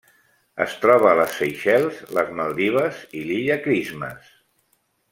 Es 0.63 0.71
troba 0.85 1.09
a 1.09 1.17
les 1.19 1.35
Seychelles, 1.41 1.99
les 2.19 2.33
Maldives 2.41 3.05
i 3.21 3.25
l'Illa 3.31 3.59
Christmas. 3.69 4.37